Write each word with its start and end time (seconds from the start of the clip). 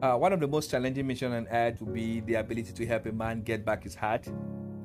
Uh, 0.00 0.16
one 0.16 0.32
of 0.32 0.40
the 0.40 0.46
most 0.46 0.70
challenging 0.70 1.06
missions 1.06 1.34
on 1.34 1.48
earth 1.48 1.80
would 1.80 1.92
be 1.92 2.20
the 2.20 2.34
ability 2.34 2.72
to 2.72 2.86
help 2.86 3.06
a 3.06 3.12
man 3.12 3.42
get 3.42 3.64
back 3.64 3.82
his 3.82 3.94
heart, 3.94 4.28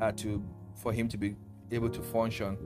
uh, 0.01 0.11
to 0.13 0.43
for 0.75 0.91
him 0.91 1.07
to 1.07 1.17
be 1.17 1.35
able 1.71 1.89
to 1.89 2.01
function 2.01 2.57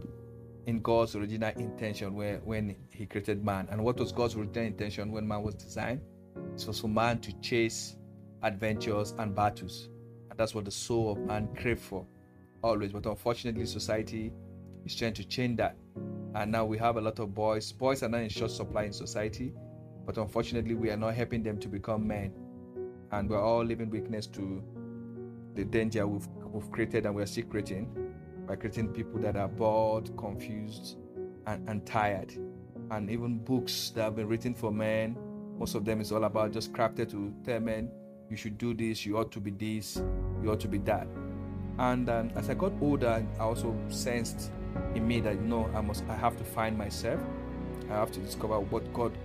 in 0.68 0.81
God's 0.81 1.15
original 1.15 1.49
intention 1.57 2.13
where, 2.13 2.38
when 2.44 2.75
He 2.91 3.05
created 3.05 3.44
man. 3.44 3.68
And 3.71 3.83
what 3.83 3.97
was 3.97 4.12
God's 4.12 4.36
original 4.36 4.65
intention 4.65 5.12
when 5.12 5.28
man 5.28 5.41
was 5.41 5.55
designed? 5.55 6.02
It 6.36 6.68
was 6.68 6.81
for 6.81 6.89
man 6.89 7.20
to 7.20 7.33
chase 7.39 7.95
adventures 8.43 9.14
and 9.18 9.34
battles. 9.34 9.89
And 10.29 10.38
that's 10.38 10.54
what 10.54 10.66
the 10.66 10.71
soul 10.71 11.14
of 11.14 11.20
man 11.20 11.48
craved 11.55 11.82
for 11.82 12.05
always. 12.61 12.91
But 12.91 13.05
unfortunately, 13.05 13.66
society 13.66 14.34
is 14.86 14.93
trying 14.93 15.14
to 15.14 15.23
change 15.23 15.57
that. 15.57 15.77
And 16.36 16.52
now 16.52 16.66
we 16.66 16.77
have 16.77 16.98
a 16.98 17.02
lot 17.02 17.20
of 17.20 17.34
boys. 17.34 17.71
Boys 17.71 18.04
are 18.04 18.09
not 18.09 18.21
in 18.21 18.29
short 18.29 18.52
supply 18.52 18.84
in 18.84 18.93
society, 18.93 19.54
but 20.07 20.17
unfortunately, 20.17 20.73
we 20.73 20.89
are 20.89 20.95
not 20.97 21.13
helping 21.13 21.43
them 21.43 21.59
to 21.59 21.67
become 21.67 22.07
men. 22.07 22.33
And 23.11 23.29
we're 23.29 23.43
all 23.43 23.63
living 23.63 23.89
witness 23.89 24.25
to 24.27 24.63
the 25.53 25.65
danger 25.65 26.07
we've, 26.07 26.27
we've 26.45 26.71
created 26.71 27.05
and 27.05 27.13
we're 27.13 27.25
still 27.25 27.43
creating 27.43 28.13
by 28.48 28.55
creating 28.55 28.88
people 28.93 29.20
that 29.20 29.35
are 29.35 29.49
bored, 29.49 30.09
confused, 30.17 30.95
and, 31.45 31.67
and 31.67 31.85
tired. 31.85 32.34
And 32.89 33.09
even 33.12 33.39
books 33.39 33.91
that 33.95 34.03
have 34.03 34.15
been 34.15 34.29
written 34.29 34.53
for 34.53 34.71
men, 34.71 35.17
most 35.59 35.75
of 35.75 35.84
them 35.84 35.99
is 35.99 36.13
all 36.13 36.23
about 36.23 36.53
just 36.53 36.71
crafted 36.71 37.12
to 37.12 37.34
tell 37.43 37.59
men, 37.59 37.91
you 38.29 38.37
should 38.37 38.57
do 38.57 38.73
this, 38.73 39.05
you 39.05 39.17
ought 39.17 39.31
to 39.34 39.41
be 39.41 39.51
this, 39.51 40.01
you 40.41 40.49
ought 40.49 40.62
to 40.62 40.70
be 40.70 40.77
that. 40.79 41.07
And 41.79 42.09
um, 42.09 42.31
as 42.35 42.49
I 42.49 42.53
got 42.53 42.71
older, 42.79 43.26
I 43.37 43.41
also 43.41 43.77
sensed 43.89 44.51
in 44.95 45.05
me 45.05 45.20
that 45.20 45.41
know 45.41 45.70
I 45.76 45.81
must, 45.81 46.05
I 46.07 46.15
have 46.15 46.37
to 46.37 46.45
find 46.45 46.77
myself. 46.77 47.20
I 47.89 47.93
have 47.93 48.12
to 48.13 48.20
discover 48.21 48.59
what 48.59 48.93
God 48.93 49.17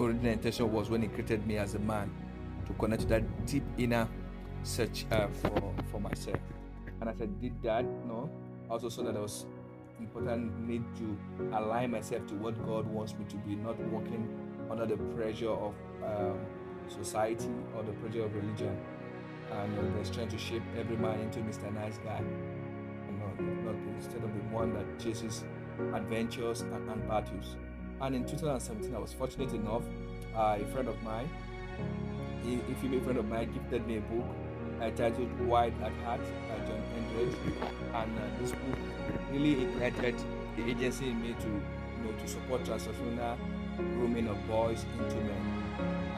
original 0.00 0.32
intention 0.32 0.72
was 0.72 0.90
when 0.90 1.02
He 1.02 1.08
created 1.08 1.46
me 1.46 1.56
as 1.56 1.74
a 1.74 1.78
man, 1.78 2.10
to 2.66 2.72
connect 2.74 3.02
to 3.02 3.08
that 3.08 3.46
deep 3.46 3.64
inner 3.78 4.08
search 4.62 5.06
uh, 5.10 5.28
for 5.28 5.74
for 5.90 6.00
myself. 6.00 6.38
And 7.00 7.08
as 7.08 7.20
I 7.20 7.26
did 7.26 7.62
that, 7.62 7.84
you 7.84 8.08
know, 8.08 8.30
I 8.68 8.72
also 8.72 8.88
saw 8.88 9.02
that 9.04 9.16
I 9.16 9.20
was 9.20 9.46
important 9.98 10.66
need 10.66 10.82
to 10.96 11.18
align 11.56 11.90
myself 11.90 12.26
to 12.26 12.34
what 12.34 12.54
God 12.66 12.86
wants 12.86 13.14
me 13.14 13.24
to 13.28 13.36
be, 13.36 13.54
not 13.54 13.78
working 13.90 14.28
under 14.70 14.86
the 14.86 14.96
pressure 14.96 15.50
of 15.50 15.74
um, 16.04 16.38
society 16.88 17.48
or 17.76 17.82
the 17.82 17.92
pressure 17.92 18.24
of 18.24 18.34
religion. 18.34 18.76
And 19.52 19.78
uh, 19.78 19.96
that's 19.96 20.10
trying 20.10 20.28
to 20.28 20.38
shape 20.38 20.62
every 20.78 20.96
man 20.96 21.20
into 21.20 21.40
Mr. 21.40 21.72
Nice 21.74 21.98
Guy. 21.98 22.20
You 22.20 23.16
know, 23.18 23.72
not 23.72 23.74
instead 23.96 24.22
of 24.22 24.32
the 24.32 24.54
one 24.54 24.72
that 24.74 24.98
chases 24.98 25.44
adventures 25.94 26.60
and, 26.60 26.90
and 26.90 27.08
battles. 27.08 27.56
And 28.00 28.14
in 28.14 28.24
2017, 28.24 28.94
I 28.94 28.98
was 28.98 29.12
fortunate 29.12 29.52
enough, 29.52 29.82
uh, 30.34 30.56
a 30.58 30.64
friend 30.72 30.88
of 30.88 31.02
mine, 31.02 31.28
a, 32.46 32.72
a 32.72 32.74
female 32.76 33.00
friend 33.00 33.18
of 33.18 33.28
mine, 33.28 33.52
gifted 33.52 33.86
me 33.86 33.98
a 33.98 34.00
book 34.00 34.24
titled 34.96 35.40
Wild 35.46 35.74
at 35.82 35.92
Heart 36.04 36.22
by 36.48 36.56
John 36.64 36.82
Eldredge. 36.96 37.36
And 37.94 38.18
uh, 38.18 38.22
this 38.40 38.52
book 38.52 38.78
really 39.30 39.64
ignited 39.64 40.14
the 40.56 40.70
agency 40.70 41.10
in 41.10 41.20
me 41.20 41.34
to, 41.40 41.46
you 41.46 42.04
know, 42.04 42.18
to 42.18 42.26
support 42.28 42.64
transnational 42.64 43.36
grooming 43.76 44.28
of 44.28 44.48
boys 44.48 44.84
into 44.98 45.16
men. 45.16 45.60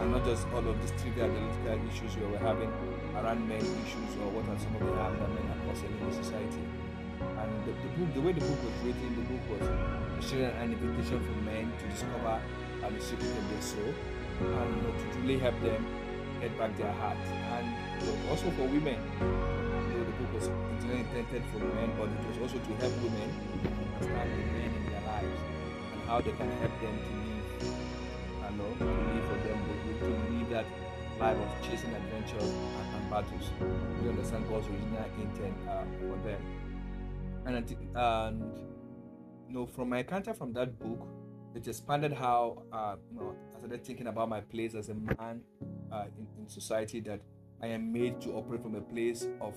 And 0.01 0.13
not 0.13 0.25
just 0.25 0.47
all 0.55 0.67
of 0.67 0.81
these 0.81 0.93
trivial 1.03 1.29
political 1.29 1.89
issues 1.89 2.17
we 2.17 2.27
were 2.27 2.39
having 2.39 2.71
around 3.17 3.49
men 3.49 3.59
issues 3.59 4.17
or 4.23 4.31
what 4.31 4.49
are 4.49 4.59
some 4.59 4.75
of 4.77 4.87
the 4.87 4.95
harm 4.95 5.19
that 5.19 5.29
men 5.29 5.51
are 5.51 5.67
causing 5.67 5.91
in 5.99 6.13
society. 6.13 6.63
And 7.41 7.51
the, 7.67 7.73
the, 7.73 7.91
book, 7.97 8.15
the 8.15 8.21
way 8.21 8.33
the 8.33 8.41
book 8.41 8.61
was 8.65 8.77
written, 8.85 9.17
the 9.17 9.27
book 9.27 9.45
was 9.51 10.25
sharing 10.25 10.57
an 10.57 10.73
invitation 10.73 11.19
for 11.21 11.37
men 11.43 11.73
to 11.79 11.85
discover 11.89 12.39
uh, 12.39 12.91
the 12.91 13.01
secret 13.01 13.31
of 13.31 13.51
their 13.51 13.63
soul 13.63 13.95
and 14.41 14.77
you 14.77 14.83
know, 14.83 14.93
to 14.93 15.19
really 15.21 15.39
help 15.39 15.59
them 15.63 15.87
get 16.41 16.57
back 16.59 16.77
their 16.77 16.93
heart. 16.93 17.17
And 17.59 17.67
also 18.31 18.51
for 18.53 18.67
women, 18.67 18.99
you 19.21 19.99
know, 19.99 20.05
the 20.05 20.17
book 20.19 20.35
was 20.35 20.49
originally 20.49 21.07
intended 21.07 21.43
for 21.53 21.59
men, 21.59 21.91
but 21.99 22.11
it 22.11 22.23
was 22.31 22.39
also 22.43 22.59
to 22.59 22.73
help 22.83 22.95
women 23.03 23.31
understand 23.95 24.31
the 24.31 24.45
men 24.59 24.71
in 24.75 24.85
their 24.91 25.03
lives 25.07 25.41
and 25.95 26.03
how 26.07 26.21
they 26.21 26.33
can 26.33 26.51
help 26.59 26.75
them 26.83 26.97
to 26.99 27.13
live, 27.23 27.47
you 27.63 28.57
know, 28.59 28.71
to 28.79 28.85
live 28.85 29.27
for 29.31 29.39
them, 29.47 29.59
to 29.99 30.07
live 30.07 30.51
that 30.51 30.67
life 31.21 31.37
of 31.37 31.51
chasing 31.63 31.95
adventures 31.95 32.43
and, 32.43 32.87
and 32.97 33.11
battles. 33.11 33.51
We 34.03 34.09
understand 34.09 34.49
God's 34.49 34.67
original 34.67 35.07
intent 35.21 35.57
uh, 35.69 35.85
for 36.01 36.17
them. 36.27 36.41
And, 37.45 37.57
and 37.95 38.41
you 39.49 39.55
know, 39.55 39.67
from 39.67 39.91
my 39.91 39.99
encounter 39.99 40.35
from 40.35 40.53
that 40.55 40.79
book, 40.79 41.07
it 41.55 41.67
expanded 41.69 42.13
how 42.13 42.63
uh, 42.73 42.97
you 43.11 43.19
know 43.19 43.35
I 43.55 43.59
started 43.59 43.85
thinking 43.85 44.07
about 44.07 44.29
my 44.29 44.41
place 44.41 44.75
as 44.75 44.89
a 44.89 44.95
man 44.95 45.43
uh, 45.93 46.05
in, 46.17 46.27
in 46.39 46.49
society 46.49 47.01
that 47.01 47.21
I 47.63 47.67
am 47.69 47.93
made 47.93 48.21
to 48.23 48.33
operate 48.33 48.63
from 48.63 48.75
a 48.75 48.81
place 48.81 49.27
of 49.41 49.55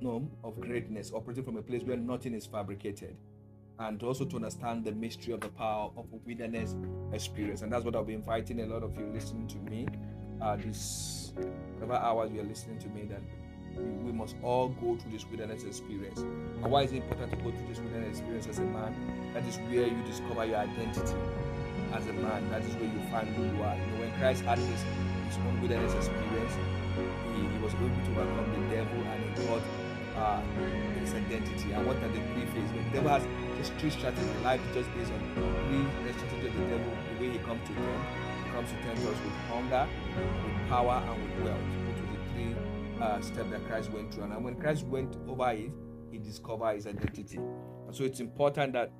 no 0.00 0.28
of 0.44 0.60
greatness, 0.60 1.12
operating 1.12 1.44
from 1.44 1.56
a 1.56 1.62
place 1.62 1.82
where 1.82 1.96
nothing 1.96 2.34
is 2.34 2.46
fabricated, 2.46 3.16
and 3.78 4.02
also 4.02 4.24
to 4.24 4.36
understand 4.36 4.84
the 4.84 4.92
mystery 4.92 5.34
of 5.34 5.40
the 5.40 5.48
power 5.48 5.90
of 5.96 6.06
wilderness 6.24 6.74
experience. 7.12 7.62
And 7.62 7.72
that's 7.72 7.84
what 7.84 7.94
I'll 7.94 8.04
be 8.04 8.14
inviting 8.14 8.60
a 8.60 8.66
lot 8.66 8.82
of 8.82 8.96
you 8.96 9.10
listening 9.12 9.48
to 9.48 9.56
me 9.58 9.86
uh, 10.40 10.56
this 10.56 11.32
whatever 11.74 11.94
hours 11.94 12.32
you 12.32 12.40
are 12.40 12.44
listening 12.44 12.78
to 12.78 12.88
me 12.88 13.04
that 13.04 13.22
we, 13.78 14.10
we 14.10 14.12
must 14.12 14.36
all 14.42 14.68
go 14.68 14.96
through 14.96 15.12
this 15.12 15.24
wilderness 15.28 15.64
experience. 15.64 16.20
And 16.20 16.66
why 16.66 16.82
is 16.82 16.92
it 16.92 16.96
important 16.96 17.30
to 17.30 17.36
go 17.36 17.50
through 17.50 17.68
this 17.68 17.78
wilderness 17.78 18.18
experience 18.18 18.46
as 18.46 18.58
a 18.58 18.64
man? 18.64 18.94
That 19.34 19.44
is 19.46 19.56
where 19.70 19.86
you 19.86 20.02
discover 20.06 20.44
your 20.44 20.58
identity 20.58 21.16
as 21.92 22.06
a 22.06 22.12
man. 22.12 22.50
That 22.50 22.62
is 22.62 22.74
where 22.74 22.90
you 22.90 23.00
find 23.10 23.28
who 23.28 23.44
you 23.44 23.62
are. 23.62 23.76
You 23.76 23.86
know, 23.86 24.00
when 24.00 24.12
Christ 24.18 24.42
had 24.44 24.58
his, 24.58 24.68
his 24.68 25.36
own 25.38 25.60
wilderness 25.60 25.94
experience, 25.94 26.54
he, 27.34 27.40
he 27.46 27.58
was 27.62 27.72
able 27.74 27.88
to 27.88 28.10
overcome 28.18 28.50
the 28.52 28.74
devil 28.74 28.98
and 28.98 29.38
he 29.38 29.46
got 29.46 29.62
uh, 30.18 30.40
his 31.00 31.14
identity. 31.14 31.72
And 31.72 31.86
what 31.86 31.96
are 31.96 32.08
the 32.08 32.20
three 32.34 32.46
phases? 32.50 32.72
The 32.72 33.00
devil 33.00 33.10
has 33.10 33.24
just 33.56 33.72
three 33.78 33.90
strategies. 33.90 34.26
In 34.26 34.42
life 34.42 34.60
is 34.70 34.82
just 34.82 34.90
based 34.94 35.12
on 35.12 35.20
three 35.34 35.84
strategies 36.14 36.32
of 36.32 36.42
the 36.42 36.64
devil. 36.66 36.92
The 37.14 37.14
way 37.22 37.30
he 37.32 37.38
comes 37.38 37.62
to 37.68 37.72
them, 37.74 38.00
he 38.44 38.50
comes 38.50 38.68
to 38.70 38.76
tempt 38.82 39.02
us 39.06 39.18
with 39.22 39.36
hunger, 39.46 39.86
with 39.86 40.68
power, 40.68 41.02
and 41.06 41.16
with 41.22 41.34
wealth. 41.46 41.68
Which 41.86 42.00
was 42.02 42.10
the 42.10 42.20
three 42.34 42.52
uh, 43.00 43.20
steps 43.20 43.50
that 43.50 43.66
Christ 43.66 43.90
went 43.90 44.12
through. 44.12 44.24
And 44.24 44.44
when 44.44 44.56
Christ 44.56 44.84
went 44.86 45.16
over 45.28 45.50
it, 45.50 45.70
he 46.10 46.18
discovered 46.18 46.74
his 46.74 46.86
identity. 46.86 47.36
And 47.36 47.94
so 47.94 48.04
it's 48.04 48.20
important 48.20 48.72
that 48.74 48.90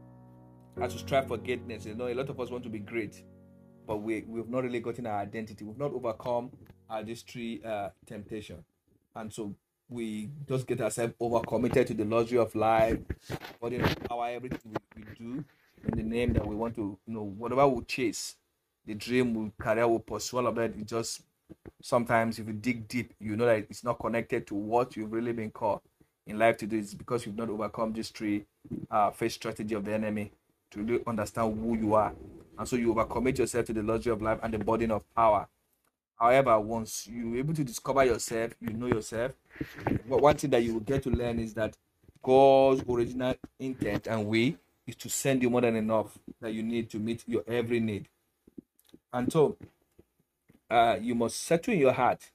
as 0.80 0.94
we 0.94 1.00
strive 1.00 1.28
for 1.28 1.36
greatness, 1.36 1.86
you 1.86 1.94
know, 1.94 2.08
a 2.08 2.14
lot 2.14 2.28
of 2.28 2.38
us 2.40 2.50
want 2.50 2.64
to 2.64 2.70
be 2.70 2.78
great, 2.78 3.22
but 3.86 3.98
we 3.98 4.24
we've 4.28 4.48
not 4.48 4.64
really 4.64 4.80
gotten 4.80 5.06
our 5.06 5.20
identity. 5.20 5.64
We've 5.64 5.78
not 5.78 5.92
overcome 5.92 6.50
our 6.88 7.04
three 7.04 7.60
uh, 7.64 7.88
temptation, 8.06 8.64
and 9.14 9.32
so 9.32 9.54
we 9.88 10.30
just 10.46 10.66
get 10.66 10.80
ourselves 10.80 11.14
overcommitted 11.20 11.86
to 11.86 11.94
the 11.94 12.04
luxury 12.04 12.38
of 12.38 12.54
life, 12.54 12.98
body 13.60 13.78
power, 14.08 14.28
everything 14.28 14.60
we, 14.64 15.02
we 15.02 15.14
do 15.18 15.44
in 15.86 15.96
the 15.96 16.02
name 16.02 16.32
that 16.34 16.46
we 16.46 16.54
want 16.54 16.74
to, 16.74 16.98
you 17.06 17.14
know, 17.14 17.22
whatever 17.22 17.66
we 17.66 17.82
chase, 17.84 18.36
the 18.86 18.94
dream, 18.94 19.34
we 19.34 19.50
career, 19.58 19.88
we 19.88 19.98
pursue 19.98 20.38
all 20.38 20.46
of 20.46 20.54
that. 20.56 20.70
It 20.76 20.86
just 20.86 21.22
sometimes 21.82 22.38
if 22.38 22.46
you 22.46 22.52
dig 22.52 22.88
deep, 22.88 23.14
you 23.20 23.36
know 23.36 23.46
that 23.46 23.66
it's 23.70 23.84
not 23.84 23.98
connected 23.98 24.46
to 24.48 24.54
what 24.54 24.96
you've 24.96 25.12
really 25.12 25.32
been 25.32 25.50
called 25.50 25.80
in 26.26 26.38
life 26.38 26.56
to 26.58 26.66
do. 26.66 26.78
It's 26.78 26.94
because 26.94 27.26
you've 27.26 27.36
not 27.36 27.48
overcome 27.48 27.92
this 27.92 28.10
three 28.10 28.44
uh, 28.90 29.10
face 29.10 29.34
strategy 29.34 29.74
of 29.74 29.84
the 29.84 29.94
enemy 29.94 30.32
to 30.70 30.82
really 30.82 31.02
understand 31.06 31.58
who 31.58 31.76
you 31.76 31.94
are. 31.94 32.14
And 32.58 32.68
so 32.68 32.76
you 32.76 32.94
overcommit 32.94 33.38
yourself 33.38 33.66
to 33.66 33.72
the 33.72 33.82
luxury 33.82 34.12
of 34.12 34.22
life 34.22 34.38
and 34.42 34.52
the 34.52 34.58
burden 34.58 34.90
of 34.90 35.02
power. 35.14 35.46
However, 36.16 36.58
once 36.58 37.06
you're 37.06 37.36
able 37.36 37.54
to 37.54 37.62
discover 37.62 38.04
yourself, 38.04 38.52
you 38.60 38.70
know 38.70 38.86
yourself, 38.86 39.32
But 40.08 40.20
one 40.20 40.36
thing 40.36 40.50
that 40.50 40.62
you 40.62 40.74
will 40.74 40.80
get 40.80 41.02
to 41.04 41.10
learn 41.10 41.38
is 41.38 41.54
that 41.54 41.76
God's 42.22 42.82
original 42.88 43.34
intent 43.58 44.08
and 44.08 44.26
way 44.26 44.56
is 44.86 44.96
to 44.96 45.08
send 45.08 45.42
you 45.42 45.50
more 45.50 45.60
than 45.60 45.76
enough 45.76 46.18
that 46.40 46.52
you 46.52 46.62
need 46.62 46.90
to 46.90 46.98
meet 46.98 47.22
your 47.26 47.44
every 47.46 47.78
need. 47.78 48.08
And 49.12 49.32
so 49.32 49.56
uh, 50.70 50.96
you 51.00 51.14
must 51.14 51.42
settle 51.42 51.74
in 51.74 51.80
your 51.80 51.92
heart 51.92 52.30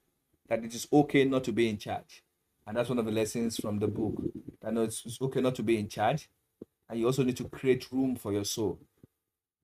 that 0.48 0.64
it 0.64 0.74
is 0.74 0.88
okay 0.92 1.26
not 1.26 1.44
to 1.46 1.52
be 1.52 1.70
in 1.70 1.78
charge. 1.78 2.24
And 2.66 2.78
that's 2.78 2.90
one 2.90 3.00
of 3.00 3.06
the 3.06 3.12
lessons 3.12 3.58
from 3.58 3.80
the 3.80 3.88
book. 3.88 4.22
That 4.62 4.78
it's, 4.78 5.06
it's 5.06 5.22
okay 5.22 5.42
not 5.42 5.56
to 5.56 5.64
be 5.64 5.78
in 5.78 5.88
charge. 5.90 6.30
And 6.90 7.00
you 7.00 7.06
also 7.06 7.24
need 7.24 7.38
to 7.38 7.46
create 7.46 7.92
room 7.92 8.16
for 8.16 8.32
your 8.32 8.46
soul 8.46 8.80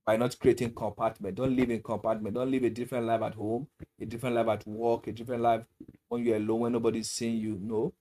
by 0.06 0.18
not 0.18 0.38
creating 0.40 0.74
compartment. 0.74 1.36
Don't 1.36 1.56
live 1.56 1.70
in 1.70 1.82
compartment. 1.84 2.36
Don't 2.36 2.52
live 2.52 2.64
a 2.64 2.70
different 2.70 3.06
life 3.06 3.22
at 3.22 3.36
home, 3.36 3.68
a 4.02 4.06
different 4.06 4.36
life 4.36 4.48
at 4.48 4.68
work, 4.68 5.08
a 5.08 5.12
different 5.12 5.44
life 5.44 5.64
when 6.08 6.26
you're 6.26 6.38
alone, 6.38 6.60
when 6.62 6.72
nobody's 6.74 7.12
seeing 7.12 7.38
you. 7.38 7.60
No, 7.62 7.94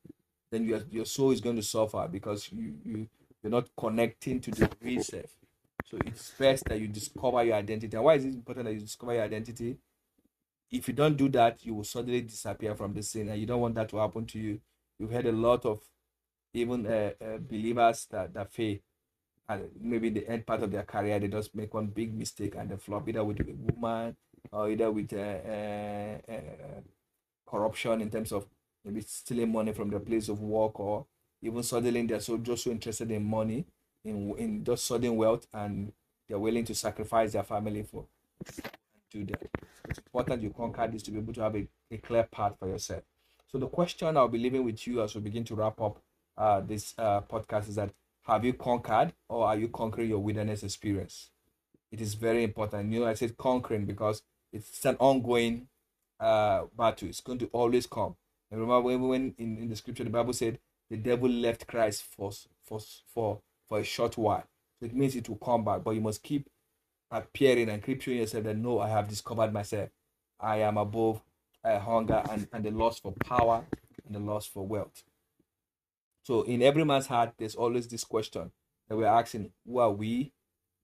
then 0.51 0.65
your 0.65 0.81
your 0.91 1.05
soul 1.05 1.33
is 1.33 1.41
going 1.41 1.57
to 1.57 1.63
suffer 1.63 2.09
because 2.11 2.51
you 2.51 2.75
you 2.85 3.09
you're 3.43 3.51
not 3.51 3.69
connecting 3.77 4.41
to 4.41 4.51
the 4.51 4.71
real 4.81 5.03
self. 5.03 5.31
So 5.85 5.99
it's 6.07 6.31
best 6.33 6.65
that 6.65 6.81
you 6.81 6.89
discover 6.89 7.45
your 7.45 7.57
identity. 7.57 7.97
And 7.97 8.05
why 8.05 8.15
is 8.15 8.25
it 8.25 8.35
important 8.35 8.67
that 8.67 8.75
you 8.75 8.81
discover 8.81 9.15
your 9.15 9.25
identity? 9.25 9.77
If 10.71 10.89
you 10.89 10.95
don't 10.95 11.17
do 11.17 11.29
that, 11.31 11.65
you 11.65 11.75
will 11.75 11.85
suddenly 11.85 12.23
disappear 12.23 12.75
from 12.75 12.93
the 12.95 13.03
scene, 13.03 13.29
and 13.29 13.41
you 13.41 13.47
don't 13.47 13.61
want 13.61 13.75
that 13.77 13.89
to 13.91 13.99
happen 13.99 14.27
to 14.27 14.39
you. 14.39 14.61
You've 14.99 15.13
had 15.13 15.27
a 15.27 15.33
lot 15.33 15.65
of 15.65 15.81
even 16.53 16.87
uh, 16.87 17.11
uh, 17.23 17.39
believers 17.39 18.07
that 18.11 18.35
that 18.35 18.53
fail 18.53 18.79
and 19.49 19.71
maybe 19.81 20.11
the 20.11 20.29
end 20.29 20.47
part 20.47 20.63
of 20.63 20.71
their 20.71 20.83
career 20.83 21.19
they 21.19 21.29
just 21.29 21.55
make 21.55 21.73
one 21.73 21.87
big 21.87 22.15
mistake 22.15 22.55
and 22.57 22.71
they 22.71 22.77
flop 22.77 23.09
either 23.09 23.25
with 23.25 23.41
a 23.41 23.45
woman 23.73 24.17
or 24.53 24.71
either 24.71 24.91
with 24.91 25.13
uh, 25.13 25.17
uh, 25.17 26.33
uh, 26.33 26.81
corruption 27.47 28.01
in 28.01 28.11
terms 28.11 28.33
of 28.33 28.47
maybe 28.85 29.01
stealing 29.01 29.53
money 29.53 29.73
from 29.73 29.91
their 29.91 30.01
place 30.01 30.29
of 30.29 30.41
work, 30.41 30.79
or 30.81 31.07
even 31.43 31.63
suddenly 31.63 32.07
they're 32.07 32.21
so 32.21 32.39
just 32.39 32.65
so 32.65 32.71
interested 32.71 33.11
in 33.11 33.25
money, 33.25 33.67
in 34.05 34.35
in 34.39 34.65
just 34.65 34.87
sudden 34.87 35.17
wealth, 35.17 35.47
and 35.53 35.93
they're 36.29 36.39
willing 36.39 36.65
to 36.65 36.75
sacrifice 36.75 37.33
their 37.33 37.43
family 37.43 37.83
for 37.83 38.07
do 39.11 39.25
that. 39.25 39.68
It's 39.89 39.99
important 39.99 40.43
you 40.43 40.51
conquer 40.51 40.87
this 40.87 41.03
to 41.05 41.11
be 41.11 41.19
able 41.19 41.33
to 41.35 41.43
have 41.43 41.57
a, 41.57 41.67
a 41.91 41.97
clear 41.99 42.25
path 42.25 42.55
for 42.59 42.69
yourself. 42.69 43.03
So 43.51 43.59
the 43.59 43.67
question 43.67 44.17
I'll 44.17 44.29
be 44.29 44.39
leaving 44.39 44.65
with 44.65 44.87
you 44.87 45.03
as 45.03 45.15
we 45.15 45.21
begin 45.21 45.45
to 45.45 45.55
wrap 45.55 45.81
up 45.81 45.99
uh, 46.37 46.61
this 46.61 46.95
uh, 46.99 47.23
podcast 47.23 47.69
is 47.69 47.77
that 47.77 47.91
have 48.23 48.45
you 48.45 48.53
conquered 48.53 49.13
or 49.29 49.47
are 49.47 49.57
you 49.57 49.69
conquering 49.69 50.11
your 50.11 50.19
wilderness 50.19 50.63
experience? 50.63 51.31
It 51.91 52.01
is 52.03 52.15
very 52.15 52.45
important. 52.45 52.93
You 52.93 53.01
know, 53.01 53.07
I 53.07 53.15
said 53.15 53.39
conquering 53.39 53.87
because 53.87 54.23
it's 54.53 54.85
an 54.85 54.97
ongoing 54.99 55.69
uh, 56.21 56.65
battle. 56.77 57.09
It's 57.09 57.23
going 57.23 57.39
to 57.39 57.47
always 57.53 57.87
come. 57.87 58.17
And 58.51 58.61
remember 58.61 58.83
when, 58.83 59.09
when 59.09 59.35
in, 59.39 59.57
in 59.59 59.69
the 59.69 59.77
scripture 59.77 60.05
the 60.05 60.11
Bible 60.11 60.35
said 60.35 60.59
the 60.91 60.97
devil 60.97 61.29
left 61.29 61.67
Christ 61.67 62.03
for 62.03 62.33
for 62.63 62.81
for 63.07 63.41
for 63.67 63.79
a 63.79 63.85
short 63.85 64.17
while. 64.19 64.45
So 64.79 64.87
it 64.87 64.95
means 64.95 65.17
it 65.17 65.29
will 65.29 65.37
come 65.37 65.65
back, 65.65 65.83
but 65.83 65.93
you 65.93 66.01
must 66.01 66.23
keep 66.23 66.49
appearing 67.11 67.69
and 67.69 67.83
keep 67.83 68.07
yourself 68.07 68.45
that 68.45 68.57
no, 68.57 68.81
I 68.81 68.89
have 68.89 69.09
discovered 69.09 69.53
myself. 69.53 69.91
I 70.41 70.59
am 70.59 70.77
above 70.77 71.21
uh, 71.65 71.79
hunger 71.79 72.23
and, 72.31 72.47
and 72.53 72.65
the 72.65 72.71
loss 72.71 72.99
for 73.01 73.13
power 73.13 73.65
and 74.07 74.15
the 74.15 74.21
loss 74.21 74.47
for 74.47 74.67
wealth. 74.67 75.03
So 76.23 76.43
in 76.43 76.63
every 76.63 76.85
man's 76.85 77.07
heart, 77.07 77.33
there's 77.39 77.55
always 77.55 77.89
this 77.89 78.05
question 78.05 78.51
that 78.89 78.97
we're 78.97 79.07
asking, 79.07 79.51
who 79.67 79.79
are 79.79 79.91
we? 79.91 80.33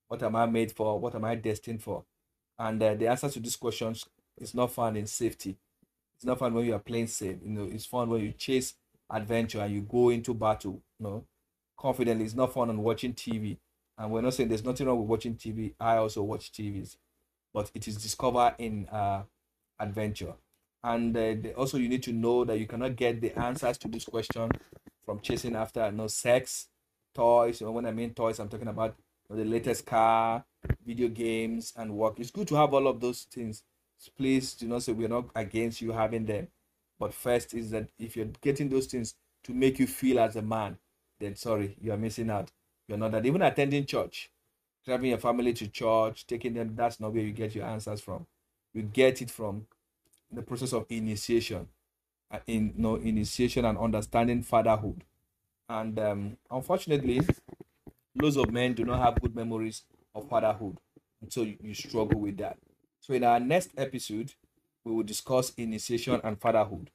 What 0.08 0.22
am 0.22 0.36
I 0.36 0.46
made 0.46 0.72
for? 0.72 0.98
What 0.98 1.14
am 1.14 1.24
I 1.24 1.34
destined 1.34 1.82
for? 1.82 2.04
And 2.58 2.82
uh, 2.82 2.94
the 2.94 3.08
answer 3.08 3.28
to 3.28 3.40
these 3.40 3.56
questions 3.56 4.06
is 4.38 4.54
not 4.54 4.72
found 4.72 4.96
in 4.96 5.06
safety. 5.06 5.56
It's 6.16 6.24
not 6.24 6.38
found 6.38 6.54
when 6.54 6.64
you 6.64 6.74
are 6.74 6.78
playing 6.80 7.08
safe. 7.08 7.36
You 7.42 7.50
know, 7.50 7.68
it's 7.70 7.86
found 7.86 8.10
when 8.10 8.22
you 8.22 8.32
chase 8.32 8.74
adventure 9.10 9.60
and 9.60 9.74
you 9.74 9.80
go 9.82 10.10
into 10.10 10.34
battle. 10.34 10.80
You 10.98 11.06
know, 11.06 11.24
confidently. 11.76 12.24
It's 12.24 12.34
not 12.34 12.52
fun 12.52 12.70
on 12.70 12.82
watching 12.82 13.14
TV. 13.14 13.58
And 13.96 14.10
we're 14.10 14.22
not 14.22 14.34
saying 14.34 14.48
there's 14.48 14.64
nothing 14.64 14.86
wrong 14.86 14.98
with 14.98 15.08
watching 15.08 15.36
TV. 15.36 15.74
I 15.78 15.96
also 15.96 16.22
watch 16.22 16.52
TVs, 16.52 16.96
but 17.52 17.70
it 17.74 17.86
is 17.86 17.96
discovered 17.96 18.54
in 18.58 18.88
uh, 18.88 19.22
adventure. 19.78 20.34
And 20.82 21.16
uh, 21.16 21.34
also, 21.56 21.78
you 21.78 21.88
need 21.88 22.02
to 22.04 22.12
know 22.12 22.44
that 22.44 22.58
you 22.58 22.66
cannot 22.66 22.96
get 22.96 23.20
the 23.20 23.38
answers 23.38 23.78
to 23.78 23.88
this 23.88 24.04
question 24.04 24.50
from 25.04 25.20
chasing 25.20 25.56
after 25.56 25.90
know, 25.90 26.08
sex, 26.08 26.68
toys. 27.14 27.62
When 27.62 27.86
I 27.86 27.92
mean 27.92 28.12
toys, 28.12 28.38
I'm 28.38 28.48
talking 28.48 28.68
about 28.68 28.94
the 29.30 29.44
latest 29.44 29.86
car, 29.86 30.44
video 30.84 31.08
games, 31.08 31.72
and 31.76 31.94
work. 31.94 32.18
It's 32.18 32.30
good 32.30 32.48
to 32.48 32.56
have 32.56 32.74
all 32.74 32.86
of 32.86 33.00
those 33.00 33.22
things. 33.22 33.62
Please 34.16 34.54
do 34.54 34.66
not 34.66 34.82
say 34.82 34.92
we're 34.92 35.08
not 35.08 35.30
against 35.34 35.80
you 35.80 35.92
having 35.92 36.26
them. 36.26 36.48
But 36.98 37.14
first 37.14 37.54
is 37.54 37.70
that 37.70 37.88
if 37.98 38.16
you're 38.16 38.26
getting 38.42 38.68
those 38.68 38.86
things 38.86 39.14
to 39.44 39.52
make 39.52 39.78
you 39.78 39.86
feel 39.86 40.20
as 40.20 40.36
a 40.36 40.42
man, 40.42 40.78
then 41.20 41.36
sorry, 41.36 41.76
you 41.80 41.92
are 41.92 41.96
missing 41.96 42.30
out. 42.30 42.50
You're 42.88 42.98
not 42.98 43.12
that. 43.12 43.26
Even 43.26 43.42
attending 43.42 43.86
church, 43.86 44.30
driving 44.84 45.10
your 45.10 45.18
family 45.18 45.52
to 45.54 45.68
church, 45.68 46.26
taking 46.26 46.54
them, 46.54 46.74
that's 46.76 47.00
not 47.00 47.12
where 47.12 47.22
you 47.22 47.32
get 47.32 47.54
your 47.54 47.66
answers 47.66 48.00
from. 48.00 48.26
You 48.72 48.82
get 48.82 49.22
it 49.22 49.30
from 49.30 49.66
the 50.30 50.42
process 50.42 50.72
of 50.72 50.86
initiation, 50.90 51.68
uh, 52.30 52.40
in 52.46 52.74
you 52.76 52.82
know, 52.82 52.96
initiation 52.96 53.64
and 53.64 53.78
understanding 53.78 54.42
fatherhood. 54.42 55.04
And 55.68 55.98
um, 55.98 56.36
unfortunately, 56.50 57.20
loads 58.20 58.36
of 58.36 58.50
men 58.50 58.74
do 58.74 58.84
not 58.84 59.00
have 59.00 59.20
good 59.20 59.34
memories 59.34 59.82
of 60.14 60.28
fatherhood, 60.28 60.76
and 61.22 61.32
so 61.32 61.42
you, 61.42 61.74
struggle 61.74 62.20
with 62.20 62.36
that. 62.38 62.58
So 63.00 63.14
in 63.14 63.24
our 63.24 63.40
next 63.40 63.70
episode, 63.76 64.32
we 64.84 64.92
will 64.92 65.02
discuss 65.02 65.52
initiation 65.56 66.20
and 66.22 66.38
fatherhood, 66.38 66.90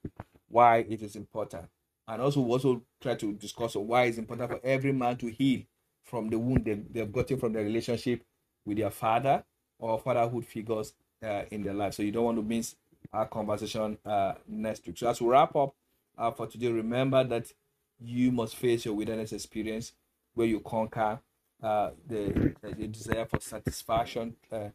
why 0.47 0.85
it 0.89 1.01
is 1.01 1.15
important, 1.15 1.65
and 2.07 2.21
also 2.21 2.41
we'll 2.41 2.53
also 2.53 2.83
try 3.01 3.15
to 3.15 3.33
discuss 3.33 3.75
why 3.75 4.03
it's 4.03 4.17
important 4.17 4.51
for 4.51 4.59
every 4.63 4.91
man 4.91 5.17
to 5.17 5.27
heal 5.31 5.61
from 6.09 6.29
the 6.29 6.37
wound 6.37 6.65
they, 6.65 6.73
they've 6.73 7.11
gotten 7.11 7.37
from 7.37 7.53
their 7.53 7.63
relationship 7.63 8.23
with 8.65 8.77
their 8.77 8.89
father 8.89 9.43
or 9.77 9.99
fatherhood 9.99 10.45
figures 10.45 10.93
uh, 11.23 11.43
in 11.51 11.63
their 11.63 11.73
life. 11.73 11.93
So 11.93 12.03
you 12.03 12.11
don't 12.11 12.25
want 12.25 12.37
to 12.37 12.43
miss 12.43 12.75
our 13.13 13.27
conversation 13.27 13.97
uh, 14.05 14.33
next 14.47 14.85
week. 14.85 14.97
So 14.97 15.09
as 15.09 15.21
we 15.21 15.27
wrap 15.27 15.55
up 15.55 15.73
uh, 16.17 16.31
for 16.31 16.47
today, 16.47 16.67
remember 16.71 17.23
that 17.23 17.51
you 17.99 18.31
must 18.31 18.55
face 18.55 18.85
your 18.85 18.93
wilderness 18.93 19.33
experience 19.33 19.93
where 20.33 20.47
you 20.47 20.59
conquer 20.59 21.19
uh, 21.61 21.91
the, 22.07 22.53
the 22.61 22.87
desire 22.87 23.25
for 23.25 23.39
satisfaction 23.39 24.35
uh, 24.51 24.69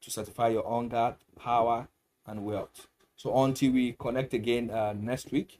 to 0.00 0.10
satisfy 0.10 0.48
your 0.48 0.68
hunger, 0.68 1.16
power, 1.36 1.88
and 2.26 2.44
wealth. 2.44 2.86
So 3.16 3.36
until 3.44 3.72
we 3.72 3.96
connect 3.98 4.34
again 4.34 4.70
uh, 4.70 4.94
next 4.96 5.32
week, 5.32 5.58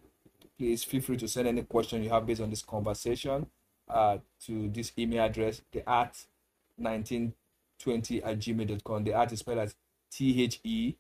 please 0.57 0.85
feel 0.85 1.01
free 1.01 1.17
to 1.17 1.27
send 1.27 1.49
any 1.49 1.63
question 1.63 2.03
you 2.03 2.11
have 2.11 2.27
based 2.27 2.41
on 2.41 2.51
this 2.51 2.63
conversation 2.63 3.47
uh, 3.89 4.19
to 4.47 4.69
this 4.69 4.93
email 4.99 5.25
address, 5.25 5.63
the 5.73 5.89
Acts 5.89 6.27
1920 6.77 8.23
at 8.23 8.39
gmail.com. 8.39 9.05
The 9.05 9.13
Acts 9.13 9.33
is 9.33 9.39
spelled 9.41 9.59
as 9.59 9.75
T 10.11 10.43
H 10.43 10.61
E 10.65 10.95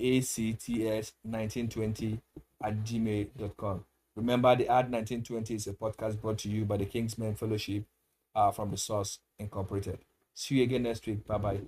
acts1920 0.00 2.20
at 2.62 2.84
gmail.com. 2.84 3.84
Remember, 4.16 4.56
the 4.56 4.68
Acts 4.68 4.90
1920 4.90 5.54
is 5.54 5.66
a 5.66 5.72
podcast 5.72 6.20
brought 6.20 6.38
to 6.38 6.48
you 6.48 6.64
by 6.64 6.76
the 6.76 6.86
Kingsmen 6.86 7.36
Fellowship 7.36 7.84
uh, 8.34 8.50
from 8.50 8.70
the 8.70 8.76
Source 8.76 9.18
Incorporated. 9.38 9.98
See 10.34 10.56
you 10.56 10.64
again 10.64 10.84
next 10.84 11.06
week. 11.06 11.26
Bye 11.26 11.38
bye. 11.38 11.60